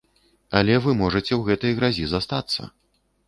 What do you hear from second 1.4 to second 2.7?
гэтай гразі застацца.